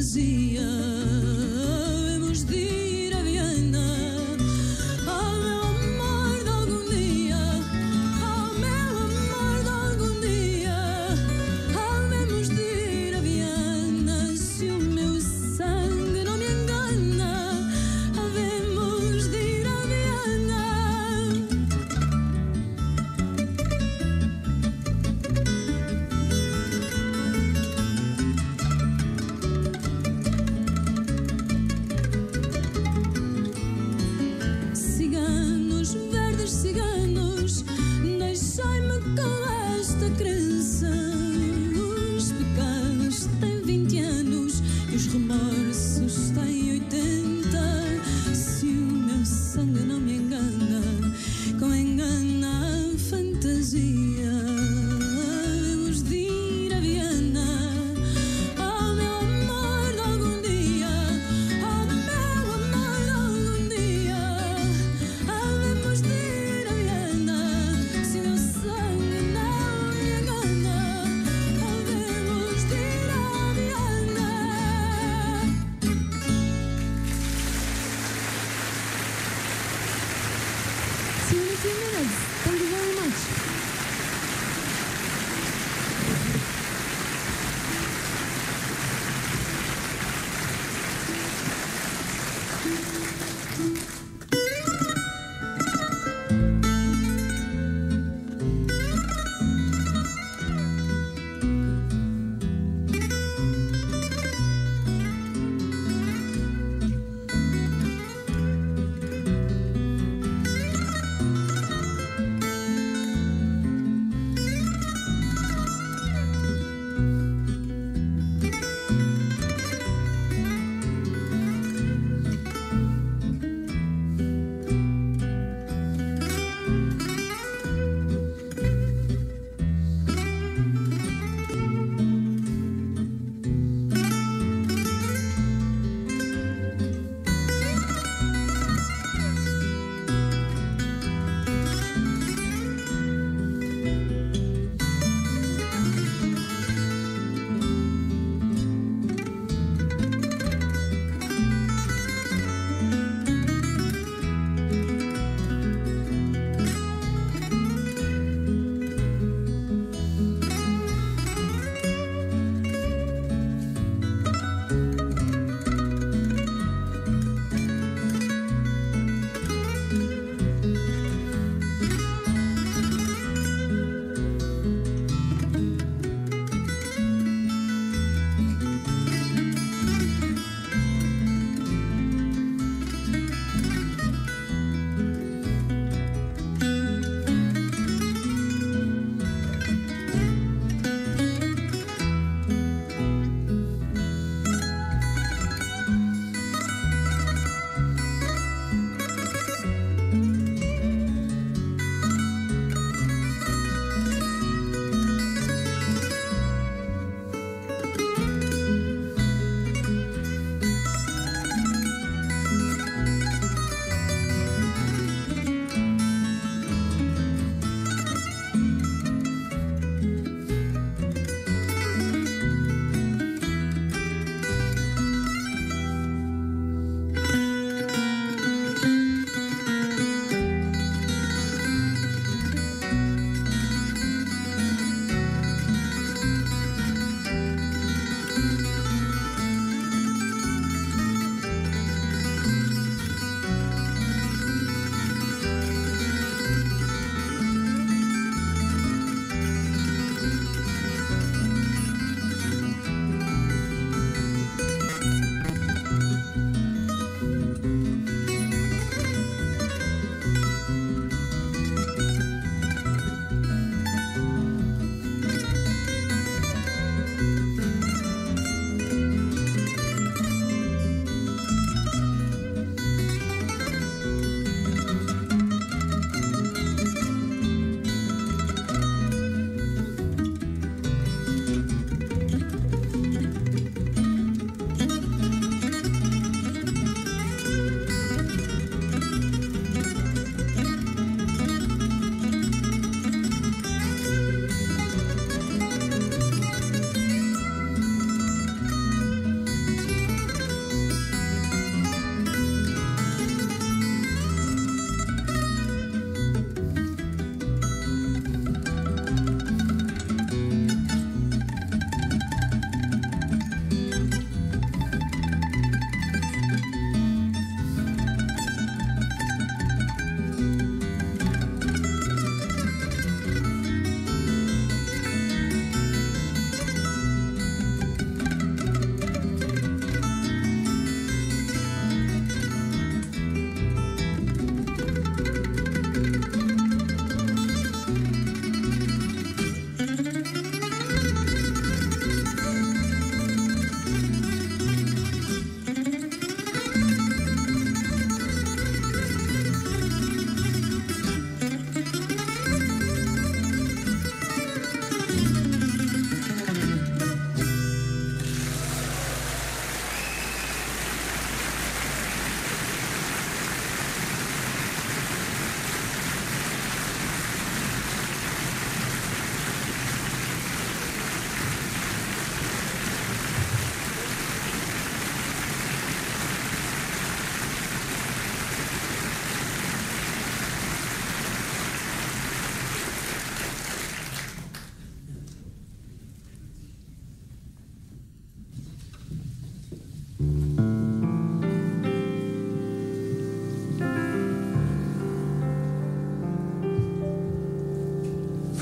fantasia. 0.00 0.89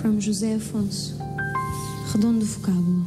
From 0.09 0.19
José 0.19 0.55
Afonso. 0.55 1.17
Redondo 2.15 2.43
vocábulo. 2.47 2.98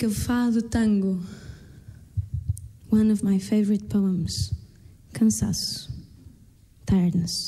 music 0.00 0.16
of 0.16 0.26
Fado 0.28 0.70
Tango, 0.70 1.18
one 2.88 3.10
of 3.10 3.24
my 3.24 3.38
favorite 3.38 3.88
poems, 3.90 4.54
Cansaço, 5.12 5.90
Tiredness. 6.86 7.47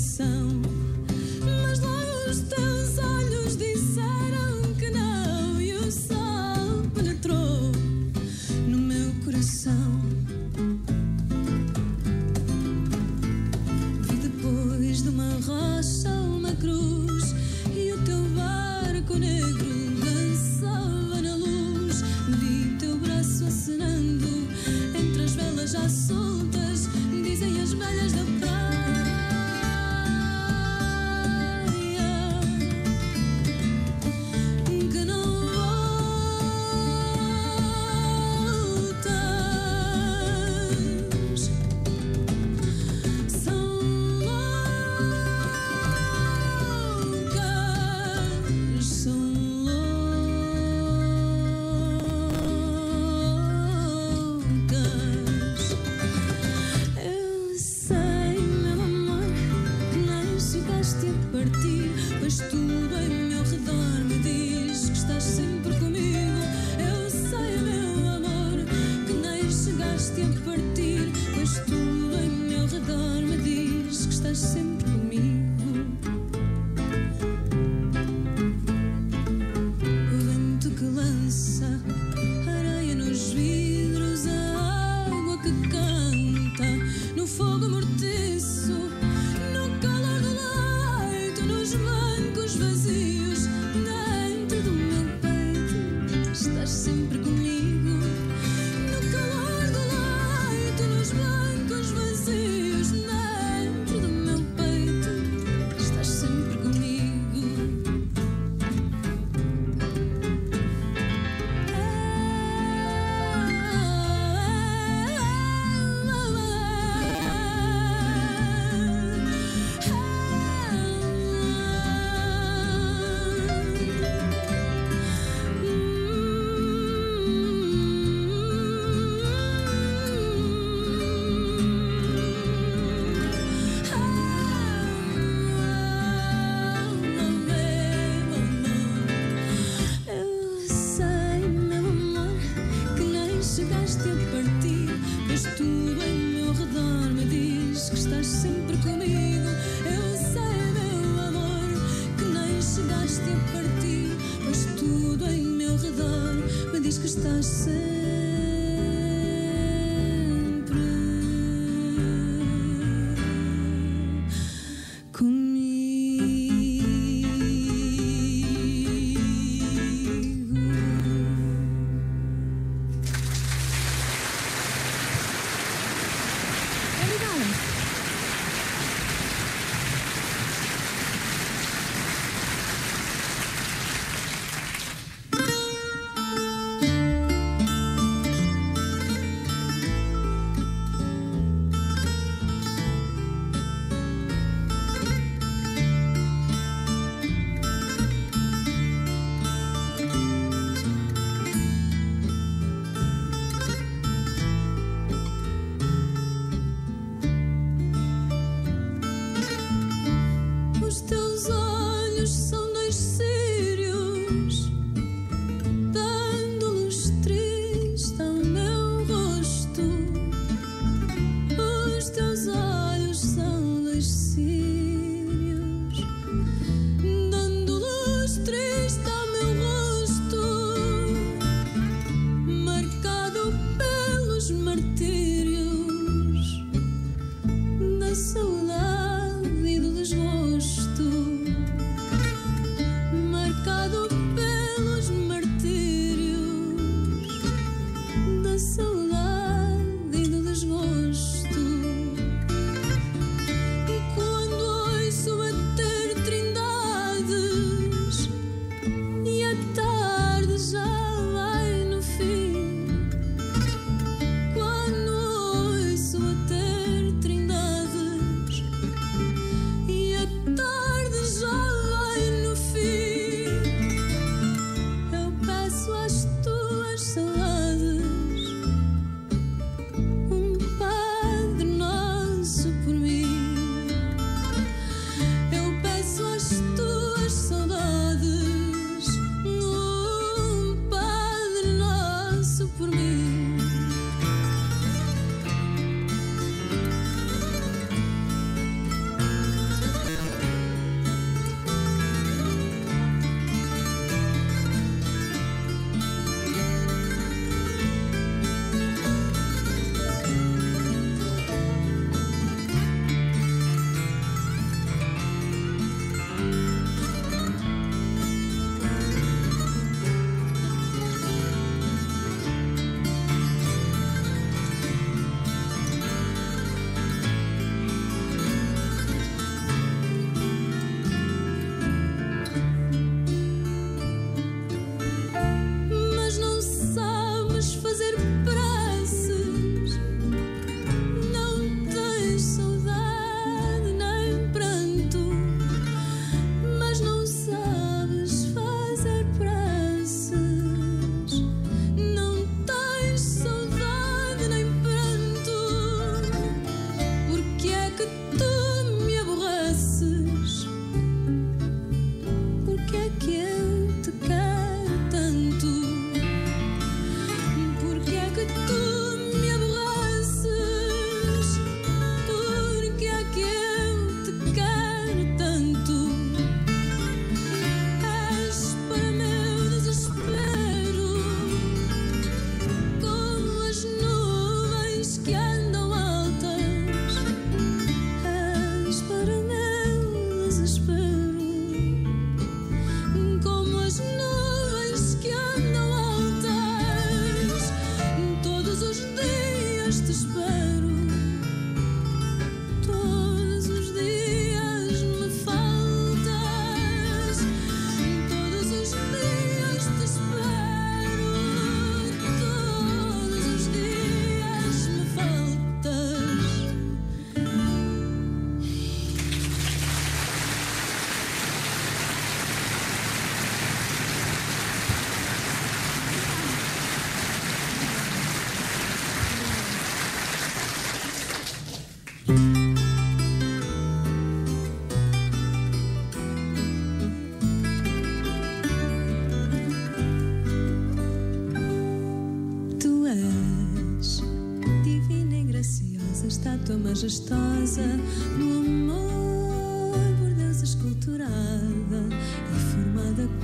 sun. 0.00 0.29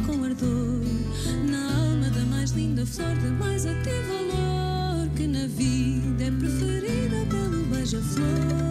com 0.07 0.25
ardor 0.25 0.81
na 1.51 1.75
alma 1.77 2.11
da 2.11 2.25
mais 2.27 2.51
linda 2.51 2.85
flor, 2.87 3.15
De 3.17 3.29
mais 3.31 3.67
até 3.67 3.93
valor 4.03 5.09
que 5.17 5.27
na 5.27 5.47
vida 5.47 6.25
é 6.25 6.31
preferida 6.31 7.27
pelo 7.31 7.65
beija-flor. 7.67 8.66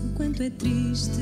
o 0.00 0.08
quanto 0.14 0.42
é 0.42 0.50
triste 0.50 1.20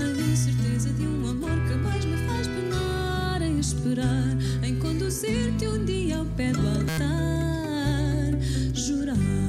a 0.00 0.32
incerteza 0.32 0.90
de 0.90 1.06
um 1.06 1.28
amor 1.28 1.50
que 1.68 1.74
mais 1.76 2.04
me 2.04 2.16
faz 2.26 2.46
penar 2.46 3.42
em 3.42 3.58
esperar, 3.58 4.36
em 4.62 4.78
conduzir-te 4.78 5.66
um 5.66 5.84
dia 5.84 6.18
ao 6.18 6.24
pé 6.26 6.52
do 6.52 6.66
altar, 6.66 8.40
jurar. 8.72 9.43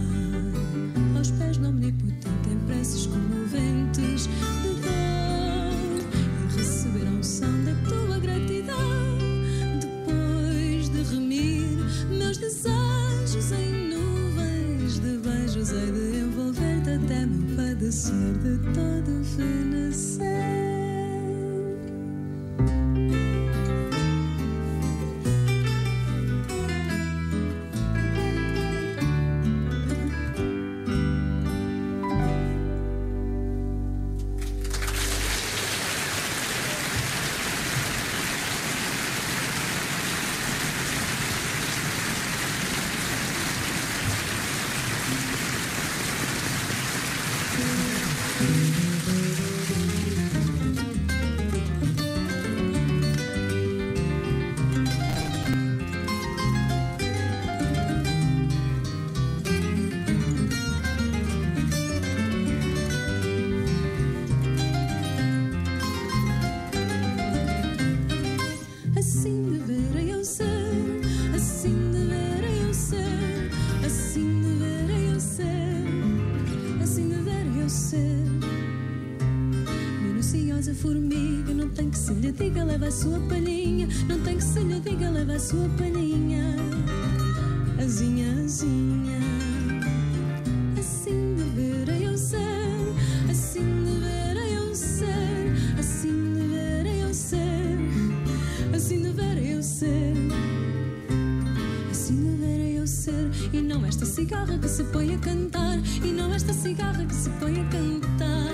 Assim 101.96 102.16
deveria 102.16 102.80
eu 102.80 102.86
ser. 102.86 103.32
E 103.54 103.62
não 103.62 103.86
esta 103.86 104.06
cigarra 104.06 104.58
que 104.60 104.68
se 104.68 104.84
põe 104.84 105.16
a 105.16 105.18
cantar. 105.18 105.78
E 106.04 106.12
não 106.12 106.34
esta 106.34 106.52
cigarra 106.52 107.06
que 107.06 107.16
se 107.16 107.30
põe 107.40 107.62
a 107.62 107.64
cantar. 107.70 108.52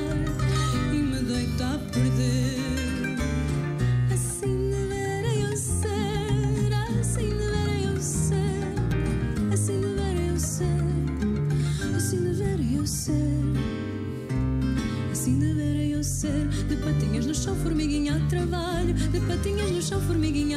E 0.94 0.98
me 0.98 1.24
deito 1.24 1.64
a 1.64 1.80
perder. 1.92 2.60
Assim 4.14 4.70
deveria 4.70 5.50
eu 5.50 5.58
ser. 5.58 6.72
Assim 7.00 7.30
devera 7.30 7.82
eu 7.84 8.00
ser. 8.00 8.76
Assim 9.52 9.82
devera 9.82 10.22
eu 10.22 10.40
ser. 10.40 10.66
Assim 11.96 12.22
devera 12.22 12.62
eu 12.62 12.86
ser. 12.86 13.12
Assim 15.12 15.40
eu 16.02 16.04
ser. 16.04 16.48
De 16.68 16.76
patinhas 16.76 17.26
no 17.26 17.34
chão, 17.34 17.56
formiguinha 17.56 18.18
a 18.18 18.20
trabalho. 18.28 18.94
De 18.94 19.20
patinhas 19.22 19.72
no 19.72 19.82
chão, 19.82 20.02
formiguinha 20.02 20.51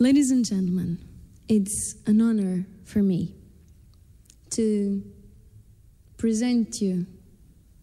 Ladies 0.00 0.30
and 0.30 0.44
gentlemen, 0.44 0.96
it's 1.48 1.96
an 2.06 2.20
honor 2.20 2.64
for 2.84 3.00
me 3.00 3.34
to 4.50 5.02
present 6.16 6.80
you 6.80 7.04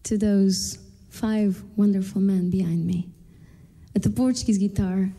to 0.04 0.16
those 0.16 0.78
five 1.10 1.62
wonderful 1.76 2.22
men 2.22 2.48
behind 2.48 2.86
me. 2.86 3.10
At 3.94 4.02
the 4.02 4.08
Portuguese 4.08 4.56
guitar, 4.56 5.10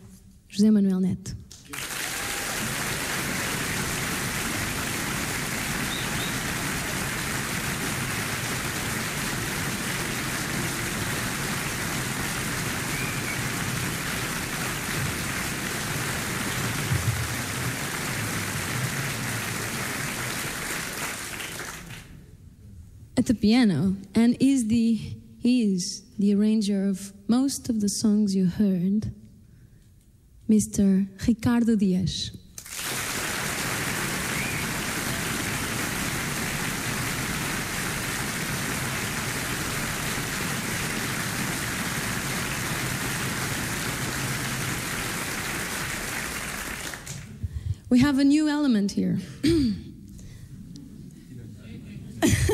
José 0.49 0.73
Manuel 0.73 1.01
Neto. 1.01 1.33
At 23.17 23.25
the 23.25 23.33
piano 23.33 23.95
and 24.13 24.37
is 24.39 24.67
the 24.67 24.99
is 25.43 26.03
the 26.19 26.33
arranger 26.35 26.87
of 26.87 27.13
most 27.27 27.69
of 27.69 27.81
the 27.81 27.89
songs 27.89 28.35
you 28.35 28.47
heard, 28.47 29.11
Mr. 30.49 31.07
Ricardo 31.27 31.75
Dias. 31.75 32.31
We 47.89 47.99
have 47.99 48.19
a 48.19 48.23
new 48.23 48.49
element 48.49 48.91
here. 48.91 49.19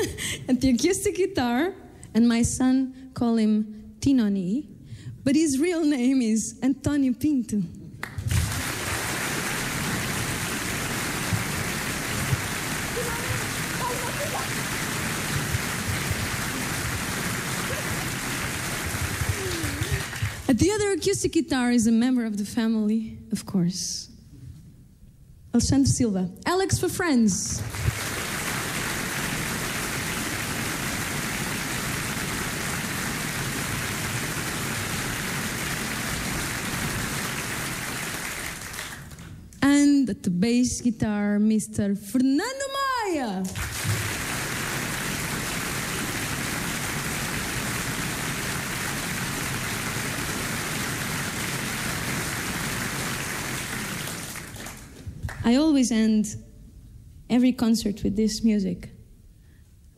at 0.50 0.62
the 0.62 0.70
acoustic 0.70 1.16
guitar, 1.16 1.74
and 2.14 2.28
my 2.28 2.42
son 2.42 3.12
call 3.14 3.36
him 3.38 3.96
Tinoni, 4.00 4.68
but 5.24 5.36
his 5.36 5.60
real 5.60 5.86
name 5.86 6.22
is 6.22 6.60
Antonio 6.62 7.14
Pinto. 7.14 7.62
The 20.64 20.72
other 20.72 20.92
acoustic 20.92 21.34
guitar 21.34 21.72
is 21.72 21.88
a 21.88 21.92
member 21.92 22.26
of 22.26 22.38
the 22.38 22.46
family, 22.46 23.18
of 23.32 23.46
course. 23.46 24.10
Alexandre 25.54 25.90
Silva. 25.90 26.30
Alex 26.46 26.80
for 26.80 26.88
friends. 26.88 27.62
At 40.10 40.22
the 40.22 40.30
bass 40.30 40.82
guitar, 40.82 41.38
Mr. 41.40 41.98
Fernando 41.98 42.68
Maia. 42.76 43.44
I 55.46 55.56
always 55.56 55.92
end 55.92 56.36
every 57.30 57.54
concert 57.54 58.04
with 58.04 58.18
this 58.18 58.44
music. 58.44 58.90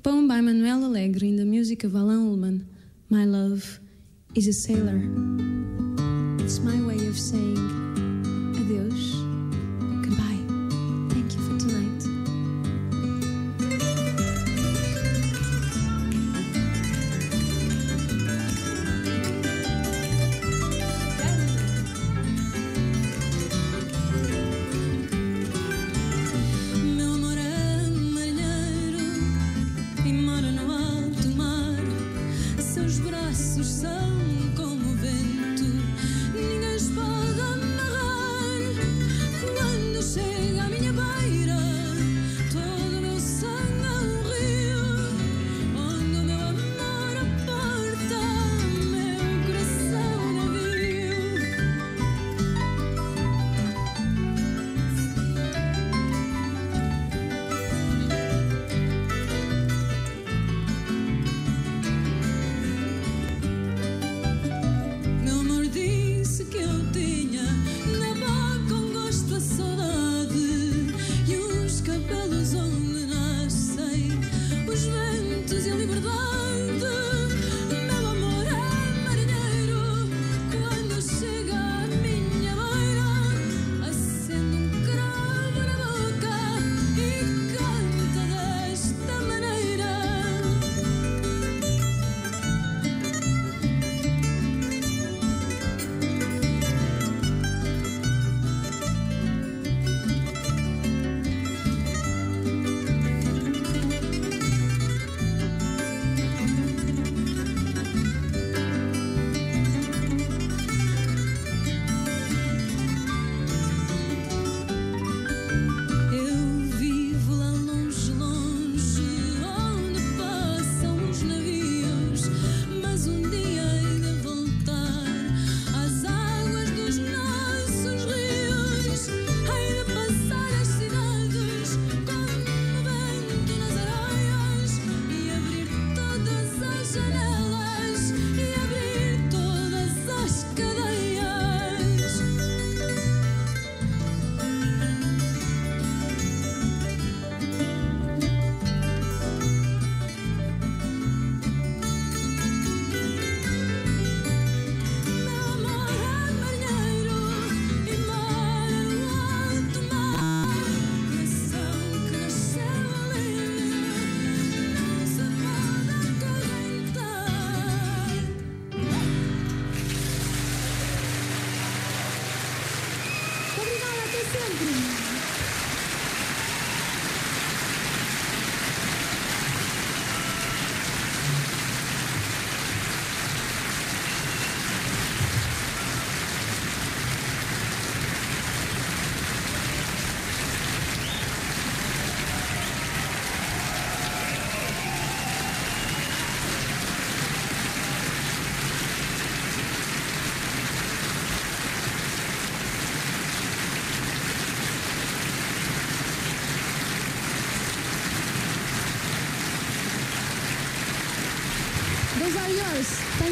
Poem 0.03 0.27
by 0.27 0.39
Manuel 0.41 0.85
Alegre 0.85 1.23
in 1.23 1.37
the 1.37 1.45
music 1.45 1.83
of 1.83 1.95
Alain 1.95 2.27
Ullman. 2.27 2.69
My 3.09 3.25
love 3.25 3.79
is 4.35 4.47
a 4.47 4.53
sailor. 4.53 5.01
It's 6.43 6.59
my 6.59 6.79
way 6.85 7.07
of 7.07 7.17
saying 7.17 7.57
adeus, 8.55 9.24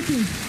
Thank 0.06 0.28
you. 0.28 0.43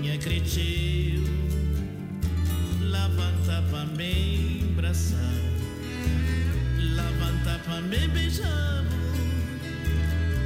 Minha 0.00 0.18
cresceu, 0.18 1.22
levanta 2.80 3.62
pra 3.70 3.84
me 3.86 4.70
abraçar, 4.72 5.34
levanta 6.78 7.60
pra 7.64 7.80
me 7.80 8.08
beijar, 8.08 8.84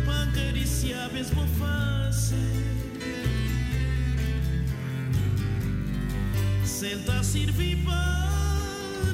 pra 0.05 0.23
acariciar 0.25 1.13
mesmo 1.13 1.47
face. 1.59 2.35
Senta 6.65 7.23
servir 7.23 7.85
para 7.85 9.13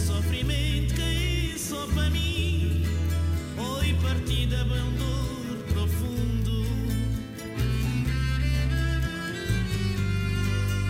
sofrimento 0.00 0.94
é 1.00 1.58
só 1.58 1.86
para 1.88 2.08
mim. 2.10 2.84
Oi, 3.58 3.94
partida, 4.02 4.64
bem 4.64 4.92
dor 4.98 5.56
profundo. 5.72 6.64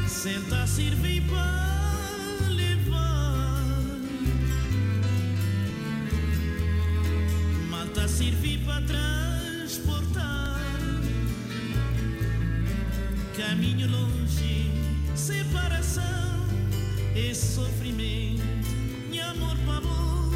Senta 0.09 0.63
a 0.63 0.67
servir 0.67 1.23
para 1.23 2.49
levar. 2.49 3.65
Malta 7.69 8.05
a 8.05 8.09
servir 8.09 8.61
para 8.65 8.81
transportar. 8.83 10.61
Caminho 13.37 13.91
longe, 13.91 14.71
separação 15.15 16.47
e 17.15 17.35
sofrimento 17.35 18.30
amor 19.41 19.76
amor, 19.76 20.32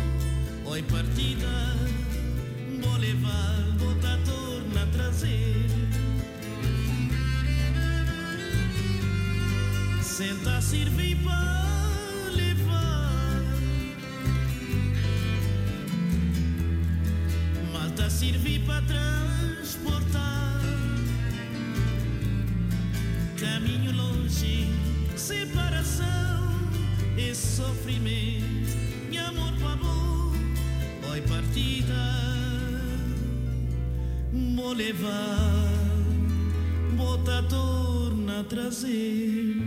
oi 0.67 0.83
partida 0.83 1.77
Vou 2.81 2.97
levar, 2.97 3.63
vou 3.79 3.95
tá 3.97 4.19
torna 4.25 4.87
trazer 4.93 5.67
Senta 10.03 10.61
servir 10.61 11.17
para 11.23 12.31
levar 12.35 13.43
Malta 17.73 18.09
servir 18.09 18.61
para 18.61 18.83
transportar. 18.83 20.61
Caminho 23.39 23.93
longe, 23.93 24.69
separação 25.17 26.05
e 27.17 27.35
sofrimento 27.35 28.34
E 29.65 29.67
amor 29.67 30.33
oi 31.11 31.21
partida 31.23 32.15
Vou 34.65 34.73
levar, 34.73 35.93
vou 36.97 37.19
tá 37.19 37.43
torna 37.43 38.41
a 38.41 38.45
trazer 38.45 39.64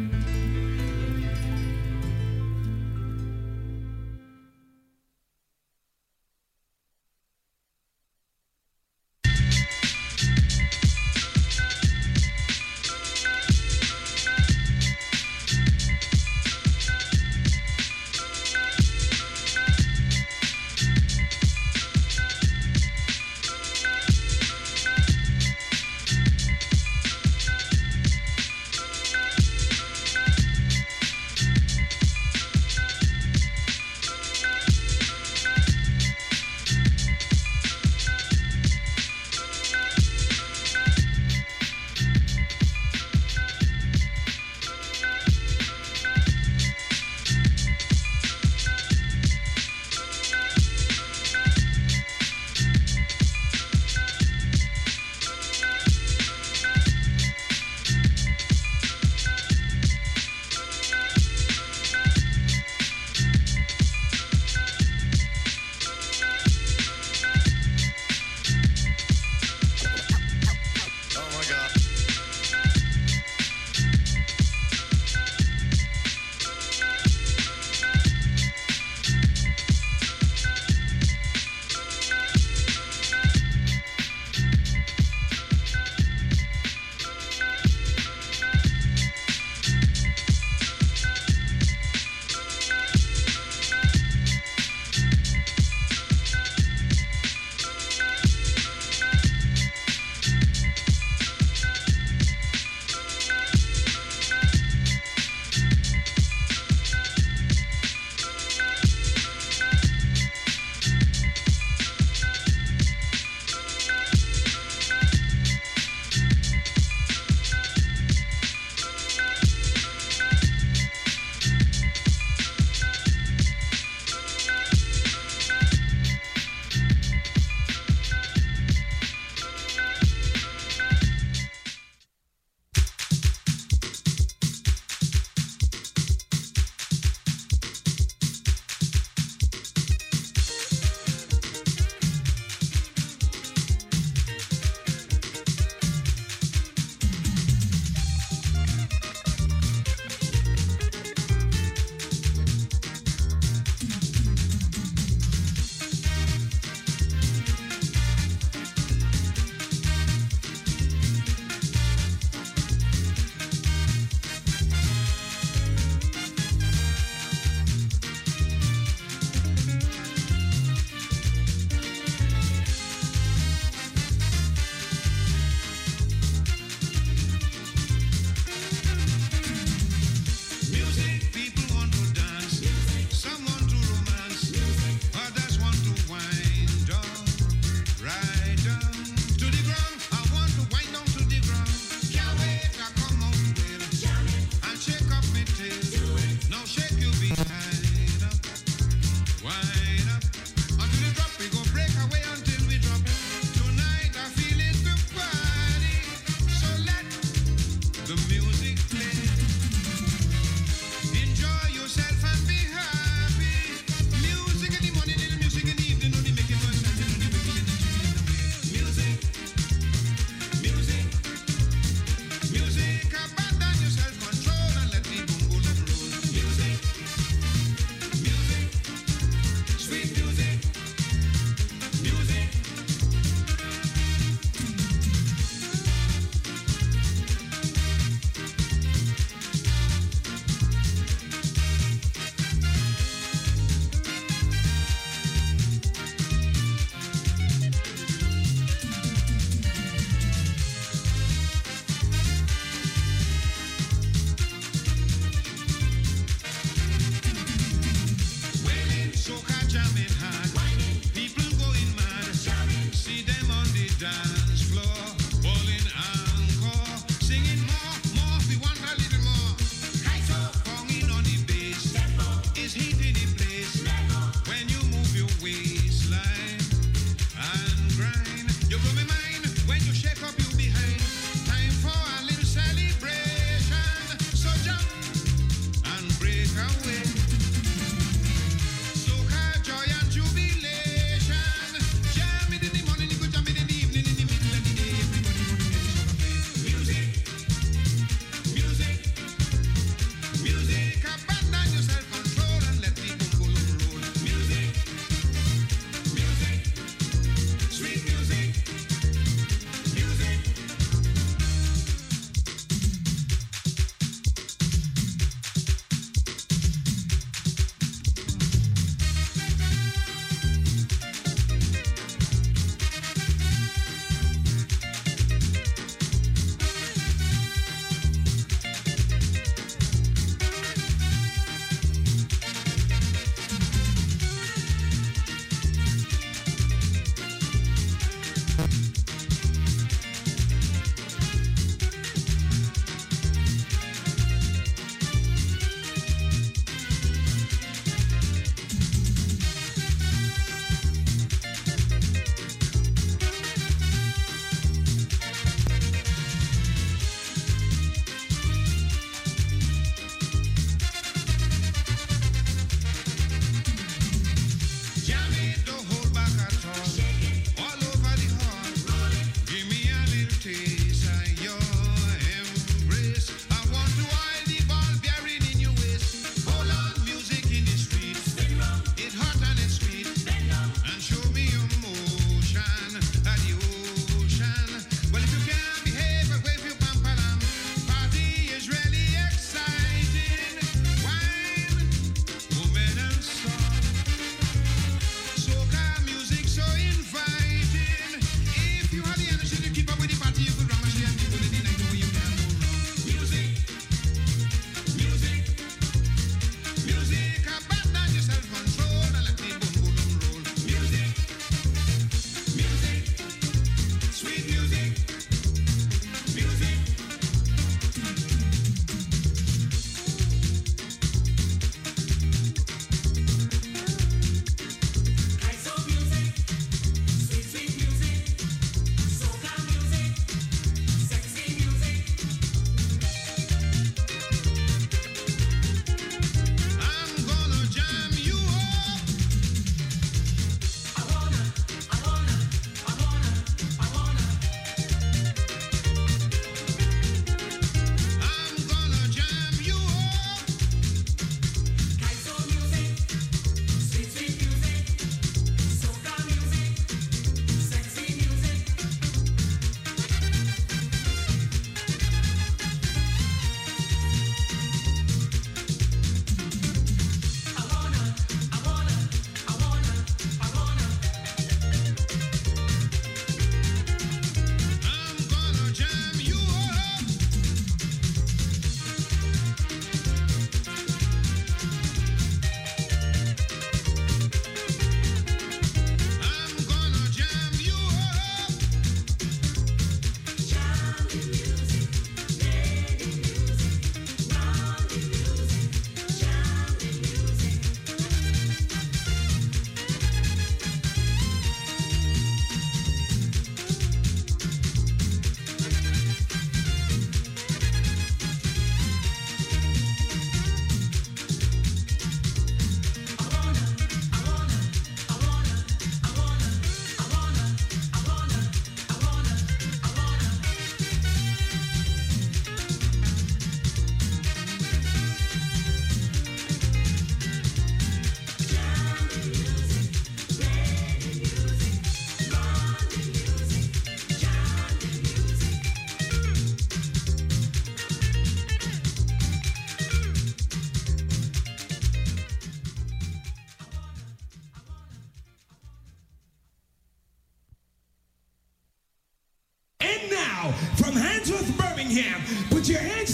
Put 552.52 552.70
your 552.70 552.80
hands 552.80 553.07